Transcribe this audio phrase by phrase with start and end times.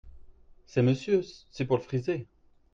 [0.65, 1.21] C’est Monsieur…
[1.51, 2.25] c’est pour le friser…